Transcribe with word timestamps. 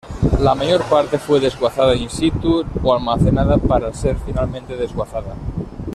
La 0.39 0.55
mayor 0.55 0.81
parte 0.85 1.19
fue 1.19 1.39
desguazada 1.39 1.93
in 1.95 2.09
situ, 2.09 2.65
o 2.81 2.93
almacenada 2.95 3.59
para 3.59 3.93
ser 3.93 4.17
finalmente 4.25 4.75
desguazada. 4.75 5.35